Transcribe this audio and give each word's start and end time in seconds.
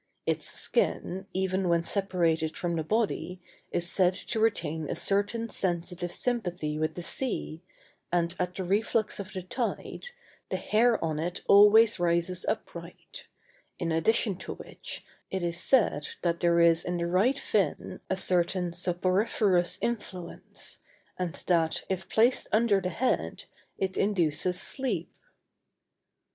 Its 0.25 0.47
skin, 0.47 1.27
even 1.31 1.69
when 1.69 1.83
separated 1.83 2.57
from 2.57 2.75
the 2.75 2.83
body, 2.83 3.39
is 3.71 3.87
said 3.87 4.13
to 4.15 4.39
retain 4.39 4.89
a 4.89 4.95
certain 4.95 5.47
sensitive 5.47 6.11
sympathy 6.11 6.79
with 6.79 6.95
the 6.95 7.03
sea, 7.03 7.61
and 8.11 8.35
at 8.39 8.55
the 8.55 8.63
reflux 8.63 9.19
of 9.19 9.31
the 9.33 9.43
tide, 9.43 10.07
the 10.49 10.57
hair 10.57 10.97
on 11.05 11.19
it 11.19 11.41
always 11.47 11.99
rises 11.99 12.43
upright: 12.47 13.27
in 13.77 13.91
addition 13.91 14.35
to 14.35 14.55
which, 14.55 15.05
it 15.29 15.43
is 15.43 15.59
said 15.59 16.07
that 16.23 16.39
there 16.39 16.59
is 16.59 16.83
in 16.83 16.97
the 16.97 17.05
right 17.05 17.37
fin 17.37 17.99
a 18.09 18.15
certain 18.15 18.71
soporiferous 18.71 19.77
influence, 19.83 20.79
and 21.19 21.43
that, 21.45 21.83
if 21.91 22.09
placed 22.09 22.47
under 22.51 22.81
the 22.81 22.89
head, 22.89 23.43
it 23.77 23.97
induces 23.97 24.59
sleep. 24.59 25.13